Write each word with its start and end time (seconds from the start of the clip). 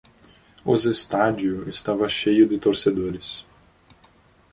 Os 0.65 0.87
estádio 0.87 1.69
estava 1.69 2.09
cheio 2.09 2.47
de 2.47 2.57
torcedores 2.57 3.45